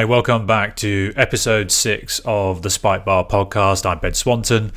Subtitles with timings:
[0.00, 3.84] Hi, welcome back to episode six of the Spike Bar podcast.
[3.84, 4.72] I'm Ben Swanton.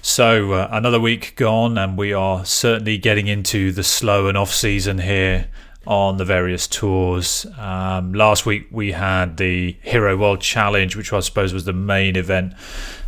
[0.00, 4.52] So, uh, another week gone, and we are certainly getting into the slow and off
[4.52, 5.48] season here
[5.88, 7.46] on the various tours.
[7.58, 12.14] Um, last week we had the Hero World Challenge, which I suppose was the main
[12.14, 12.54] event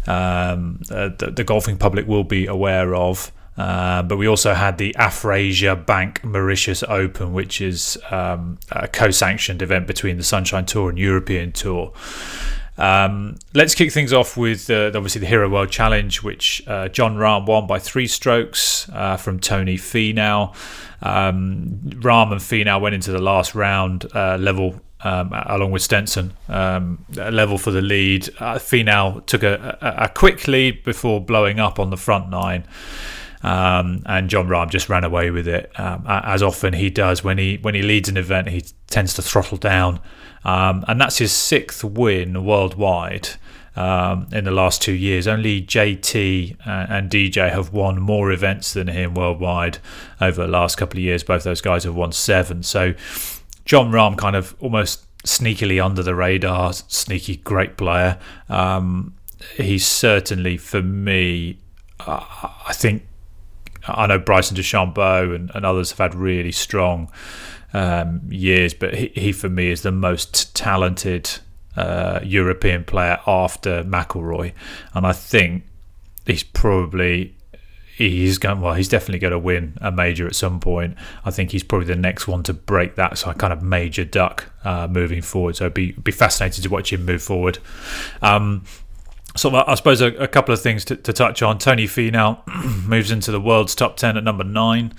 [0.09, 3.31] um, uh, the, the golfing public will be aware of.
[3.57, 9.11] Uh, but we also had the Afrasia Bank Mauritius Open, which is um, a co
[9.11, 11.93] sanctioned event between the Sunshine Tour and European Tour.
[12.79, 17.17] Um, let's kick things off with uh, obviously the Hero World Challenge, which uh, Jon
[17.17, 20.55] Rahm won by three strokes uh, from Tony Finau.
[21.01, 26.33] Um, Rahm and Finau went into the last round uh, level um, along with Stenson,
[26.49, 28.29] um, level for the lead.
[28.41, 32.65] Uh, Finau took a, a, a, quick lead before blowing up on the front nine.
[33.43, 37.39] Um, and Jon Rahm just ran away with it, um, as often he does when
[37.39, 38.49] he when he leads an event.
[38.49, 40.01] He tends to throttle down,
[40.45, 43.29] um, and that's his sixth win worldwide
[43.77, 45.29] um, in the last two years.
[45.29, 49.79] Only JT and DJ have won more events than him worldwide
[50.21, 51.23] over the last couple of years.
[51.23, 52.63] Both those guys have won seven.
[52.63, 52.95] So
[53.65, 58.19] Jon Rahm kind of almost sneakily under the radar, sneaky great player.
[58.49, 59.15] Um,
[59.57, 61.59] he's certainly for me.
[62.01, 62.25] Uh,
[62.67, 63.03] I think
[63.87, 67.11] I know Bryson DeChambeau and, and others have had really strong
[67.73, 71.31] um, years, but he, he, for me is the most talented
[71.77, 74.53] uh, European player after McIlroy,
[74.95, 75.65] and I think
[76.25, 77.37] he's probably
[77.97, 80.97] he's going well he's definitely going to win a major at some point.
[81.25, 84.05] I think he's probably the next one to break that so i kind of major
[84.05, 85.57] duck uh, moving forward.
[85.57, 87.59] So it'd be, be fascinating to watch him move forward.
[88.21, 88.65] Um,
[89.37, 91.59] so I suppose a, a couple of things to, to, touch on.
[91.59, 92.47] Tony Finau
[92.87, 94.95] moves into the world's top ten at number nine,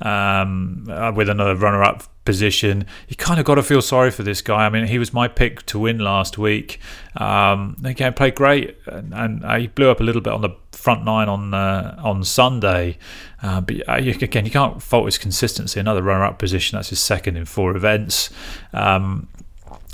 [0.00, 2.86] um, uh, with another runner-up position.
[3.08, 4.66] You kind of got to feel sorry for this guy.
[4.66, 6.78] I mean, he was my pick to win last week.
[7.16, 10.50] Um, again, played great, and, and uh, he blew up a little bit on the
[10.72, 12.98] front nine on uh, on Sunday.
[13.42, 15.80] Uh, but uh, again, you can't fault his consistency.
[15.80, 16.76] Another runner-up position.
[16.76, 18.30] That's his second in four events.
[18.72, 19.28] Um,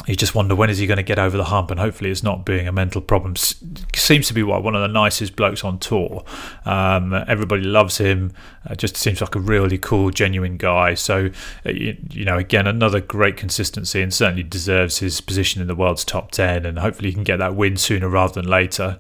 [0.06, 2.22] you just wonder when is he going to get over the hump, and hopefully it's
[2.22, 3.34] not being a mental problem.
[3.36, 3.54] S-
[3.94, 6.24] seems to be what one of the nicest blokes on tour.
[6.64, 8.32] Um, everybody loves him.
[8.68, 10.94] Uh, just seems like a really cool, genuine guy.
[10.94, 11.30] So
[11.64, 15.76] uh, you, you, know, again, another great consistency, and certainly deserves his position in the
[15.76, 16.66] world's top ten.
[16.66, 18.98] And hopefully he can get that win sooner rather than later.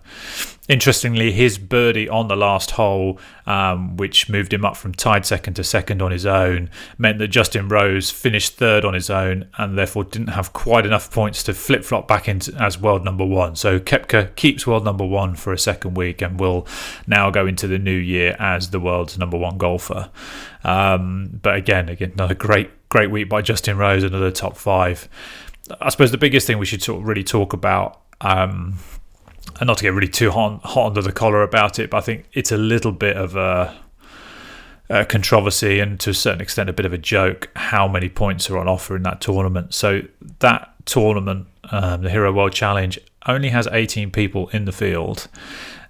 [0.68, 5.54] Interestingly, his birdie on the last hole, um, which moved him up from tied second
[5.54, 9.76] to second on his own, meant that Justin Rose finished third on his own and
[9.76, 13.56] therefore didn't have quite enough points to flip flop back into as world number one.
[13.56, 16.66] So Koepka keeps world number one for a second week and will
[17.06, 20.10] now go into the new year as the world's number one golfer.
[20.64, 25.08] Um, but again, again, another great, great week by Justin Rose, another top five.
[25.80, 28.02] I suppose the biggest thing we should sort of really talk about.
[28.20, 28.74] Um,
[29.60, 32.00] and not to get really too hot, hot under the collar about it, but I
[32.02, 33.74] think it's a little bit of a,
[34.90, 38.50] a, controversy and to a certain extent a bit of a joke how many points
[38.50, 39.72] are on offer in that tournament.
[39.72, 40.02] So
[40.40, 45.28] that tournament, um, the Hero World Challenge, only has 18 people in the field,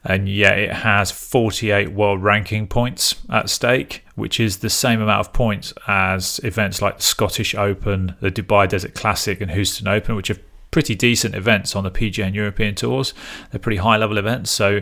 [0.04, 5.20] and yet it has 48 world ranking points at stake, which is the same amount
[5.20, 10.16] of points as events like the Scottish Open, the Dubai Desert Classic, and Houston Open,
[10.16, 10.38] which are
[10.72, 13.14] pretty decent events on the PGA and European tours.
[13.50, 14.50] They're pretty high level events.
[14.50, 14.80] So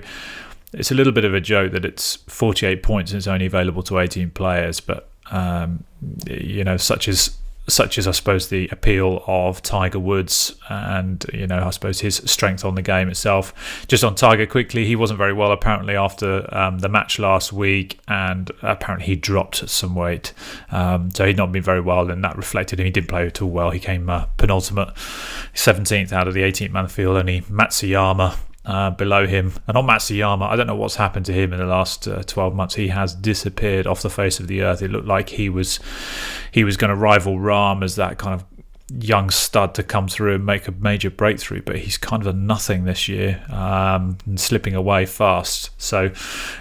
[0.73, 3.83] it's a little bit of a joke that it's 48 points and it's only available
[3.85, 4.81] to 18 players.
[4.81, 5.85] But, um,
[6.27, 7.37] you know, such as
[7.73, 12.17] such as I suppose the appeal of Tiger Woods and you know I suppose his
[12.17, 13.85] strength on the game itself.
[13.89, 17.99] Just on Tiger quickly, he wasn't very well apparently after um, the match last week,
[18.09, 20.33] and apparently he dropped some weight,
[20.71, 22.87] um, so he'd not been very well, and that reflected him.
[22.87, 23.71] He didn't play at all well.
[23.71, 24.95] He came uh, penultimate,
[25.55, 27.17] 17th out of the 18th man field.
[27.17, 29.53] Only Matsuyama uh, below him.
[29.67, 32.55] And on Matsuyama, I don't know what's happened to him in the last uh, 12
[32.55, 32.75] months.
[32.75, 34.83] He has disappeared off the face of the earth.
[34.83, 35.81] It looked like he was
[36.53, 38.45] he was going to rival Rahm as that kind of
[38.99, 42.37] young stud to come through and make a major breakthrough, but he's kind of a
[42.37, 45.71] nothing this year um, and slipping away fast.
[45.81, 46.11] So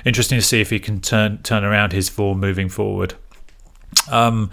[0.05, 3.15] interesting to see if he can turn turn around his form moving forward.
[4.09, 4.51] Um,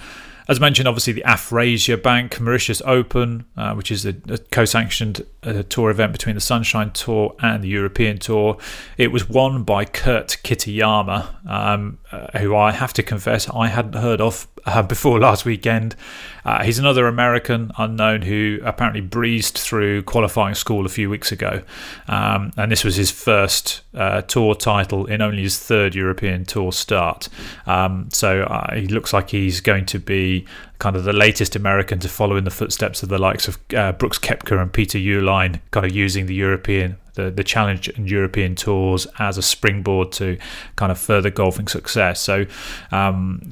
[0.49, 5.65] as mentioned, obviously the Afrasia Bank Mauritius Open, uh, which is a, a co-sanctioned uh,
[5.69, 8.57] tour event between the Sunshine Tour and the European Tour.
[8.97, 13.95] It was won by Kurt Kitayama, um, uh, who I have to confess I hadn't
[13.95, 15.97] heard of uh, before last weekend.
[16.45, 21.63] Uh, he's another American unknown who apparently breezed through qualifying school a few weeks ago,
[22.09, 26.71] um, and this was his first uh, tour title in only his third European Tour
[26.71, 27.29] start.
[27.67, 30.47] Um, so uh, he looks like he's going to be
[30.79, 33.93] kind of the latest American to follow in the footsteps of the likes of uh,
[33.93, 38.55] Brooks Koepka and Peter Uihlein, kind of using the European the, the challenge and European
[38.55, 40.39] tours as a springboard to
[40.77, 42.21] kind of further golfing success.
[42.21, 42.47] So
[42.93, 43.43] um,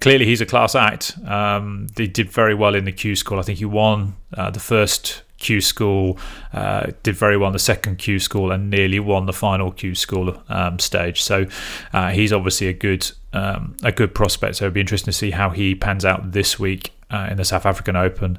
[0.00, 1.18] clearly he's a class act.
[1.26, 3.38] Um, they did very well in the Q School.
[3.38, 6.18] I think he won uh, the first Q School,
[6.52, 9.94] uh, did very well in the second Q School, and nearly won the final Q
[9.94, 11.22] School um, stage.
[11.22, 11.46] So
[11.92, 14.56] uh, he's obviously a good um, a good prospect.
[14.56, 17.44] So it'd be interesting to see how he pans out this week uh, in the
[17.44, 18.38] South African Open.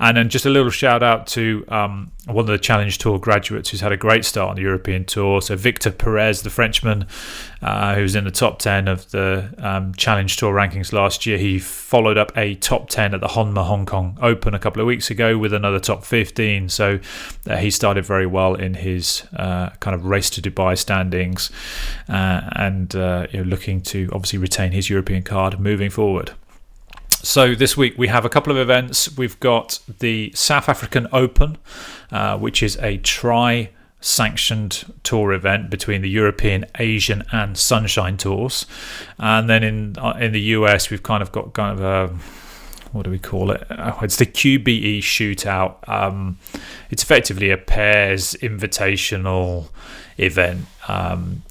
[0.00, 3.70] And then just a little shout out to um, one of the Challenge Tour graduates
[3.70, 5.40] who's had a great start on the European Tour.
[5.40, 7.06] So Victor Perez, the Frenchman,
[7.62, 11.38] uh, who was in the top 10 of the um, Challenge Tour rankings last year,
[11.38, 14.86] he followed up a top 10 at the Honma Hong Kong Open a couple of
[14.86, 16.68] weeks ago with another top 15.
[16.68, 17.00] So
[17.48, 21.50] uh, he started very well in his uh, kind of race to Dubai standings
[22.08, 26.32] uh, and uh, you know, looking to obviously retain his European card moving forward.
[27.24, 29.16] So this week we have a couple of events.
[29.16, 31.56] We've got the South African Open,
[32.12, 33.70] uh, which is a tri
[34.02, 38.66] sanctioned tour event between the European, Asian, and Sunshine tours.
[39.18, 42.14] And then in uh, in the US, we've kind of got kind of a
[42.92, 43.66] what do we call it?
[43.70, 45.76] Oh, it's the QBE shootout.
[45.88, 46.38] Um,
[46.90, 49.70] it's effectively a pairs invitational
[50.18, 50.66] event.
[50.88, 51.42] Um,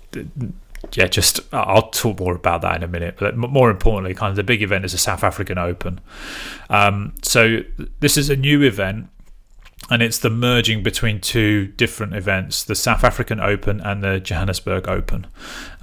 [0.96, 3.16] yeah, just I'll talk more about that in a minute.
[3.20, 6.00] But more importantly, kind of the big event is the South African Open.
[6.70, 7.60] Um, so
[8.00, 9.10] this is a new event
[9.94, 14.88] and it's the merging between two different events the South African Open and the Johannesburg
[14.88, 15.28] Open.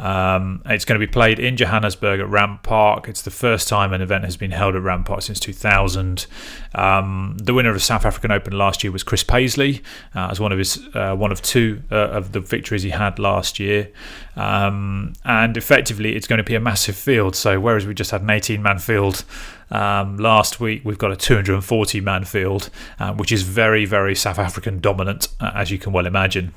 [0.00, 3.08] Um, it's going to be played in Johannesburg at Rand Park.
[3.08, 6.26] It's the first time an event has been held at Rand Park since 2000.
[6.74, 9.80] Um, the winner of the South African Open last year was Chris Paisley,
[10.16, 13.20] uh, as one of his uh, one of two uh, of the victories he had
[13.20, 13.92] last year.
[14.34, 17.36] Um, and effectively, it's going to be a massive field.
[17.36, 19.24] So whereas we just had an 18 man field
[19.70, 24.38] um, last week, we've got a 240 man field, uh, which is very, very South
[24.38, 26.54] African dominant, uh, as you can well imagine.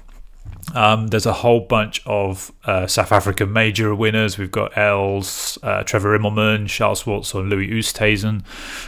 [0.74, 4.38] Um, there's a whole bunch of uh, South African major winners.
[4.38, 8.44] We've got Els, uh, Trevor Immelman, Charles Schwartzel, Louis Oosthuizen,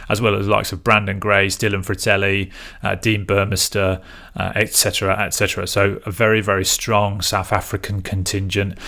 [0.08, 2.50] as well as the likes of Branden Grace, Dylan Frittelli,
[2.82, 4.02] uh, Dean Burmester,
[4.36, 5.66] etc., uh, etc.
[5.66, 8.78] So a very, very strong South African contingent.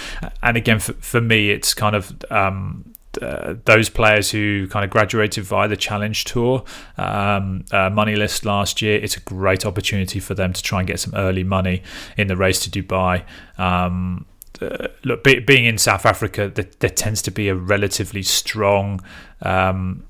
[0.42, 2.92] And again, for, for me, it's kind of um,
[3.22, 6.64] uh, those players who kind of graduated via the Challenge Tour
[6.96, 10.88] um, uh, money list last year, it's a great opportunity for them to try and
[10.88, 11.82] get some early money
[12.16, 13.24] in the race to Dubai.
[13.58, 14.26] Um,
[14.60, 19.00] uh, look, be, being in South Africa, there, there, tends to be a relatively strong
[19.42, 20.04] um,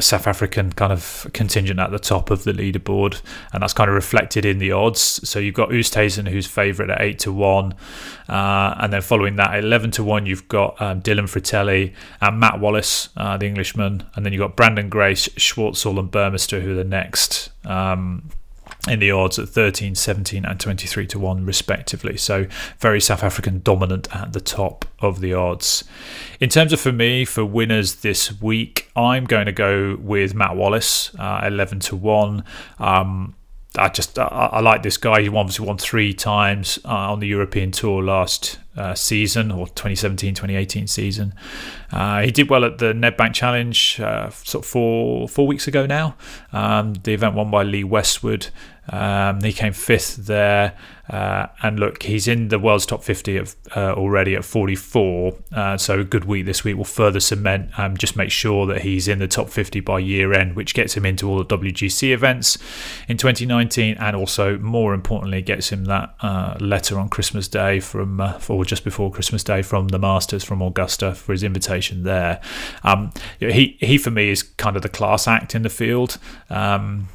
[0.00, 3.20] South African kind of contingent at the top of the leaderboard,
[3.52, 5.00] and that's kind of reflected in the odds.
[5.28, 7.74] So you've got Oosthuizen, who's favourite at eight to one,
[8.28, 12.58] uh, and then following that, eleven to one, you've got um, Dylan Frittelli and Matt
[12.58, 16.76] Wallace, uh, the Englishman, and then you've got Branden Grace, Schwartzel, and Burmester, who are
[16.76, 17.50] the next.
[17.64, 18.30] Um,
[18.88, 22.16] in the odds at 13, 17, and 23 to 1, respectively.
[22.16, 22.46] So,
[22.80, 25.84] very South African dominant at the top of the odds.
[26.40, 30.56] In terms of for me, for winners this week, I'm going to go with Matt
[30.56, 32.44] Wallace, uh, 11 to 1.
[32.78, 33.34] Um,
[33.78, 35.22] I just I, I, like this guy.
[35.22, 40.34] He obviously won three times uh, on the European Tour last uh, season or 2017
[40.34, 41.34] 2018 season.
[41.90, 45.86] Uh, he did well at the Nedbank Challenge uh, sort of four four weeks ago
[45.86, 46.16] now.
[46.52, 48.48] Um, the event won by Lee Westwood.
[48.88, 50.76] Um, he came fifth there,
[51.08, 55.36] uh, and look, he's in the world's top 50 of, uh, already at 44.
[55.52, 58.82] Uh, so a good week this week will further cement, um, just make sure that
[58.82, 62.12] he's in the top 50 by year end, which gets him into all the WGC
[62.12, 62.58] events
[63.08, 68.20] in 2019, and also more importantly, gets him that uh, letter on Christmas Day from,
[68.20, 72.40] uh, or just before Christmas Day from the Masters from Augusta for his invitation there.
[72.82, 76.18] Um, he he for me is kind of the class act in the field.
[76.50, 77.08] Um,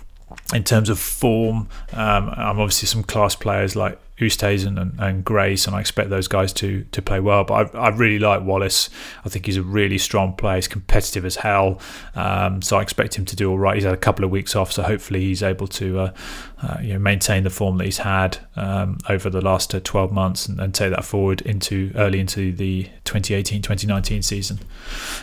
[0.54, 5.68] in terms of form, um, I'm obviously some class players like Oosthuizen and, and Grace,
[5.68, 7.44] and I expect those guys to to play well.
[7.44, 8.89] But I, I really like Wallace.
[9.25, 10.56] I think he's a really strong player.
[10.56, 11.80] He's competitive as hell,
[12.16, 13.75] um, so I expect him to do all right.
[13.75, 16.13] He's had a couple of weeks off, so hopefully he's able to uh,
[16.62, 20.12] uh, you know maintain the form that he's had um, over the last uh, 12
[20.12, 24.60] months and, and, take that forward into early into the 2018-2019 season.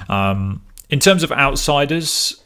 [0.09, 2.43] Um, in terms of outsiders.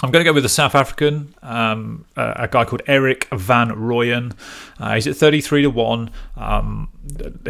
[0.00, 3.70] I'm going to go with the South African, um, a, a, guy called Erik van
[3.70, 4.32] Rooyen.
[4.78, 6.10] Uh, he's at 33 to 1.
[6.36, 6.88] Um,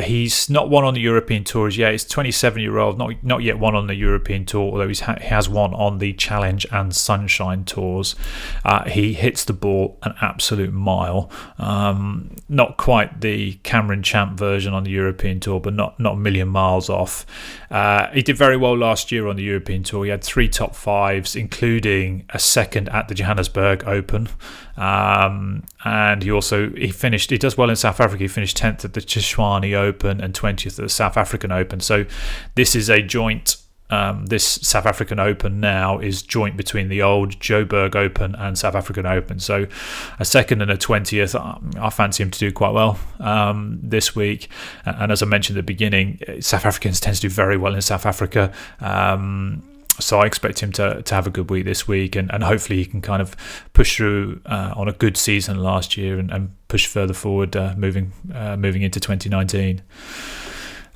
[0.03, 1.93] he's not won on the European tours yet.
[1.93, 5.27] He's 27 year old, not not yet won on the European tour, although ha- he
[5.27, 8.17] has won on the Challenge and Sunshine tours.
[8.65, 11.31] Uh, he hits the ball an absolute mile.
[11.59, 16.19] Um, not quite the Cameron Champ version on the European tour, but not not a
[16.19, 17.27] million miles off.
[17.71, 20.05] Uh, he did very well last year on the European tour.
[20.05, 24.29] He had three top fives, including a second at the Johannesburg Open.
[24.77, 27.31] Um, and he also he finished.
[27.31, 28.25] He does well in South Africa.
[28.25, 31.81] He finished tenth at the Tshwane Open and twentieth at the South African Open.
[31.81, 32.05] So
[32.55, 33.57] this is a joint.
[33.91, 38.75] Um, this South African Open now is joint between the old Joburg Open and South
[38.75, 39.41] African Open.
[39.41, 39.67] So
[40.19, 41.35] a second and a twentieth.
[41.35, 44.51] Um, I fancy him to do quite well um, this week.
[44.85, 47.81] And as I mentioned at the beginning, South Africans tend to do very well in
[47.81, 48.53] South Africa.
[48.81, 49.63] Um,
[50.01, 52.79] so I expect him to, to have a good week this week, and, and hopefully
[52.79, 53.37] he can kind of
[53.73, 57.75] push through uh, on a good season last year and, and push further forward, uh,
[57.77, 59.83] moving uh, moving into 2019.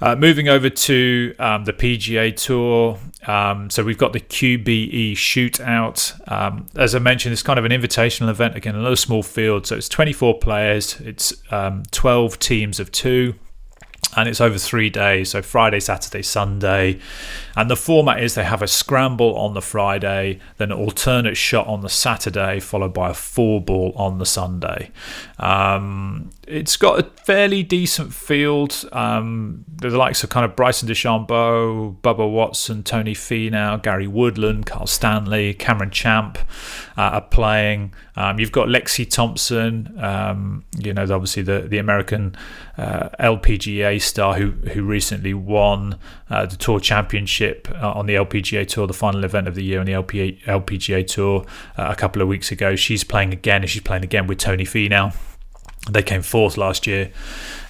[0.00, 6.30] Uh, moving over to um, the PGA Tour, um, so we've got the QBE Shootout.
[6.30, 8.56] Um, as I mentioned, it's kind of an invitational event.
[8.56, 11.00] Again, a little small field, so it's 24 players.
[11.00, 13.36] It's um, 12 teams of two
[14.16, 16.98] and it's over three days so friday saturday sunday
[17.56, 21.66] and the format is they have a scramble on the friday then an alternate shot
[21.66, 24.90] on the saturday followed by a four ball on the sunday
[25.38, 28.84] um, it's got a fairly decent field.
[28.92, 34.86] Um, the likes of kind of Bryson DeChambeau, Bubba Watson, Tony Finau, Gary Woodland, Carl
[34.86, 36.38] Stanley, Cameron Champ
[36.96, 37.94] uh, are playing.
[38.16, 42.36] Um, you've got Lexi Thompson, um, you know, obviously the the American
[42.76, 45.98] uh, LPGA star who who recently won
[46.30, 49.80] uh, the Tour Championship uh, on the LPGA Tour, the final event of the year
[49.80, 51.44] on the LPA, LPGA Tour
[51.76, 52.76] uh, a couple of weeks ago.
[52.76, 55.14] She's playing again, and she's playing again with Tony Finau.
[55.90, 57.10] They came fourth last year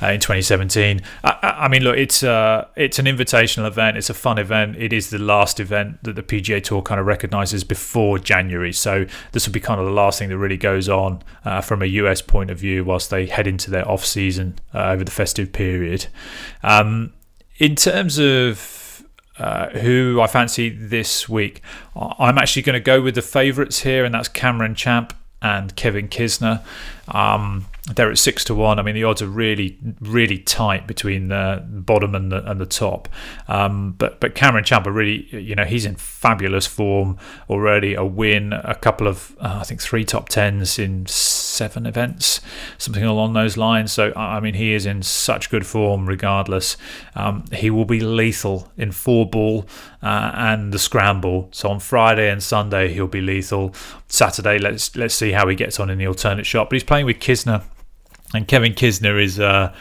[0.03, 1.01] uh, in 2017.
[1.25, 3.97] I, I, mean, look, it's uh, it's an invitational event.
[3.97, 4.77] It's a fun event.
[4.77, 8.73] It is the last event that the PGA Tour kind of recognises before January.
[8.73, 11.81] So this will be kind of the last thing that really goes on uh, from
[11.81, 15.11] a US point of view whilst they head into their off season uh, over the
[15.11, 16.07] festive period.
[16.63, 17.15] Um,
[17.59, 18.83] in terms of
[19.39, 21.63] uh, who I fancy this week.
[21.97, 26.09] I'm actually going to go with the favourites here, and that's Cameron Champ and Kevin
[26.09, 26.65] Kisner.
[27.09, 28.79] Um, they're at six to one.
[28.79, 32.67] I mean, the odds are really, really tight between the bottom and the and the
[32.67, 33.09] top.
[33.49, 37.19] Um, but but Cameron Champ, really, you know, he's in fabulous form
[37.51, 37.95] already.
[37.95, 42.41] A win, a couple of, uh, I think, three top tens in seven events,
[42.79, 43.91] something along those lines.
[43.91, 46.09] So I mean, he is in such good form.
[46.09, 46.77] Regardless,
[47.17, 49.67] um, he will be lethal in four ball
[50.03, 51.49] uh, and the scramble.
[51.51, 53.75] So on Friday and Sunday, he'll be lethal.
[54.07, 56.71] Saturday, let's let's see how he gets on in the alternate shot.
[56.71, 57.63] But he's playing with Kisner
[58.35, 59.75] and Kevin Kisner is uh,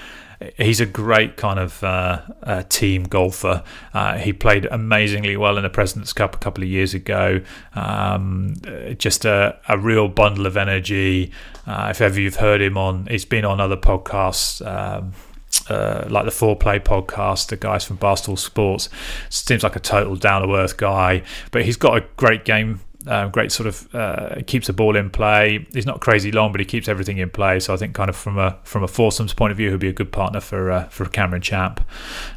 [0.55, 3.65] he's a great kind of uh, uh, team golfer.
[3.93, 7.41] Uh, he played amazingly well in the President's Cup a couple of years ago.
[7.75, 8.53] Um,
[8.97, 11.33] just a, a, real bundle of energy.
[11.67, 14.65] Uh, if ever you've heard him on, he's been on other podcasts.
[14.65, 15.11] Um,
[15.69, 18.87] uh, like the Foreplay podcast, the guys from Barstool Sports,
[19.29, 23.31] seems like a total down to earth guy, but he's got a great game um,
[23.31, 25.65] great sort of uh, keeps the ball in play.
[25.73, 27.59] He's not crazy long, but he keeps everything in play.
[27.59, 29.87] So I think kind of from a from a foursomes point of view, he'll be
[29.87, 31.81] a good partner for uh, for Cameron Champ.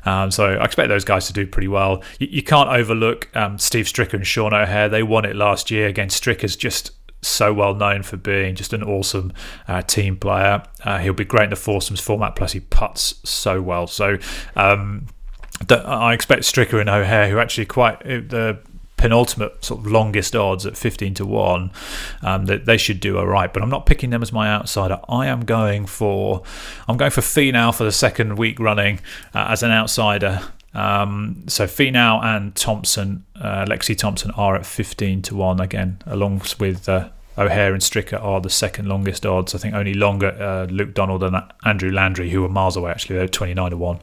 [0.05, 2.03] Um, so I expect those guys to do pretty well.
[2.19, 4.89] You, you can't overlook um, Steve Stricker and Sean O'Hair.
[4.89, 6.09] They won it last year again.
[6.09, 9.33] Stricker's just so well known for being just an awesome
[9.69, 10.63] uh, team player.
[10.83, 12.37] Uh, he'll be great in the foursomes format.
[12.37, 13.87] Plus, he puts so well.
[13.87, 14.19] So.
[14.57, 15.07] Um,
[15.71, 18.59] I expect Stricker and O'Hair, who actually quite the
[19.05, 21.71] penultimate sort of longest odds at 15 to 1
[22.23, 24.99] um, that they should do all right but I'm not picking them as my outsider
[25.11, 26.43] I am going for
[26.89, 29.01] I'm going for Finau for the second week running
[29.35, 30.41] uh, as an outsider
[30.73, 36.41] um, so Finau and Thompson uh, Lexi Thompson are at 15 to 1 again along
[36.59, 39.55] with uh, O'Hair and Stricker are the second longest odds.
[39.55, 43.17] I think only longer uh, Luke Donald and Andrew Landry, who are miles away actually,
[43.17, 44.01] they're 29 to 1.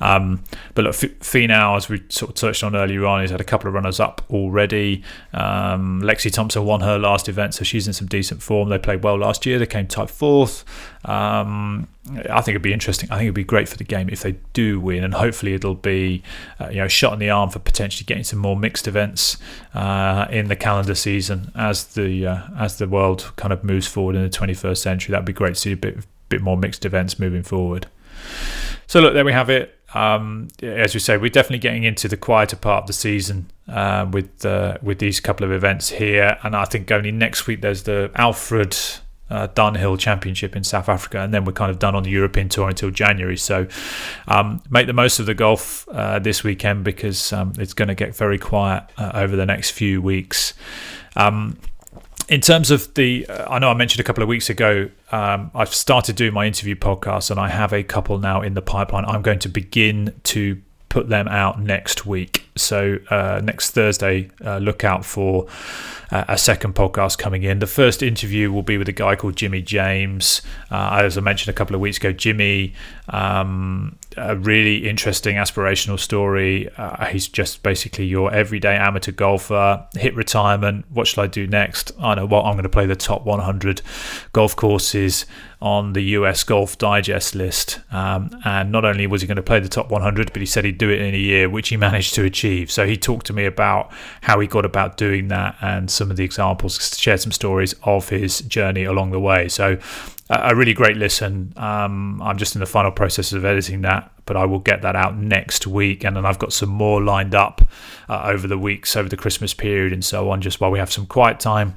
[0.00, 0.42] Um,
[0.74, 3.68] but look, Finau, as we sort of touched on earlier on, he's had a couple
[3.68, 5.02] of runners up already.
[5.32, 8.68] Um, Lexi Thompson won her last event, so she's in some decent form.
[8.68, 10.64] They played well last year, they came tied fourth.
[11.04, 13.10] Um, I think it'd be interesting.
[13.10, 15.74] I think it'd be great for the game if they do win, and hopefully it'll
[15.74, 16.22] be
[16.58, 19.36] uh, you know shot in the arm for potentially getting some more mixed events
[19.74, 24.16] uh, in the calendar season as the uh, as the world kind of moves forward
[24.16, 25.12] in the 21st century.
[25.12, 27.86] That'd be great to see a bit bit more mixed events moving forward.
[28.86, 29.78] So look, there we have it.
[29.94, 34.06] Um, as we say, we're definitely getting into the quieter part of the season uh,
[34.10, 37.82] with uh, with these couple of events here, and I think only next week there's
[37.84, 38.76] the Alfred
[39.30, 42.48] uh, Dunhill Championship in South Africa, and then we're kind of done on the European
[42.48, 43.36] Tour until January.
[43.36, 43.66] So
[44.28, 47.94] um, make the most of the golf uh, this weekend because um, it's going to
[47.94, 50.54] get very quiet uh, over the next few weeks.
[51.16, 51.58] Um,
[52.30, 55.50] in terms of the, uh, I know I mentioned a couple of weeks ago, um,
[55.52, 59.04] I've started doing my interview podcast, and I have a couple now in the pipeline.
[59.04, 62.48] I'm going to begin to put them out next week.
[62.56, 65.48] So uh, next Thursday, uh, look out for
[66.12, 67.58] uh, a second podcast coming in.
[67.58, 70.40] The first interview will be with a guy called Jimmy James.
[70.70, 72.74] Uh, as I mentioned a couple of weeks ago, Jimmy,
[73.08, 76.68] um, a really interesting aspirational story.
[76.76, 80.86] Uh, he's just basically your everyday amateur golfer, hit retirement.
[80.90, 81.92] What shall I do next?
[82.00, 83.82] I know what I'm going to play the top 100
[84.32, 85.26] golf courses
[85.62, 87.80] on the US Golf Digest list.
[87.92, 90.64] Um, and not only was he going to play the top 100, but he said
[90.64, 92.70] he'd do it in a year, which he managed to achieve.
[92.70, 96.16] So he talked to me about how he got about doing that and some of
[96.16, 99.48] the examples, shared some stories of his journey along the way.
[99.48, 99.78] So
[100.30, 101.52] a really great listen.
[101.56, 104.96] Um, I'm just in the final process of editing that, but I will get that
[104.96, 106.04] out next week.
[106.04, 107.62] And then I've got some more lined up
[108.08, 110.40] uh, over the weeks, over the Christmas period, and so on.
[110.40, 111.76] Just while we have some quiet time,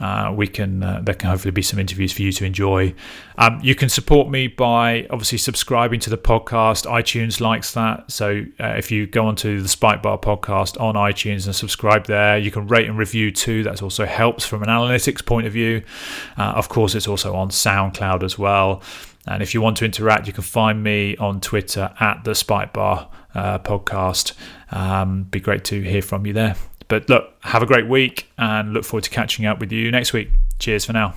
[0.00, 2.94] uh, we can uh, there can hopefully be some interviews for you to enjoy.
[3.36, 6.86] Um, you can support me by obviously subscribing to the podcast.
[6.86, 11.46] iTunes likes that, so uh, if you go onto the Spike Bar podcast on iTunes
[11.46, 13.62] and subscribe there, you can rate and review too.
[13.62, 15.82] That also helps from an analytics point of view.
[16.38, 18.82] Uh, of course, it's also on SoundCloud as well.
[19.26, 22.72] And if you want to interact, you can find me on Twitter at the Spike
[22.72, 24.34] Bar uh, podcast.
[24.70, 26.56] Um, be great to hear from you there.
[26.88, 30.12] But look, have a great week and look forward to catching up with you next
[30.12, 30.30] week.
[30.58, 31.14] Cheers for now.